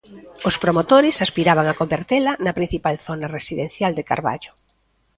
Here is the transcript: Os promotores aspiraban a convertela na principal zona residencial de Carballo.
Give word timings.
Os 0.49 0.55
promotores 0.63 1.17
aspiraban 1.25 1.67
a 1.69 1.77
convertela 1.81 2.31
na 2.43 2.55
principal 2.57 2.95
zona 3.07 3.27
residencial 3.37 3.91
de 3.95 4.07
Carballo. 4.09 4.51